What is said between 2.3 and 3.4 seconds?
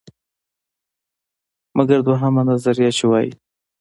نظریه، چې وایي: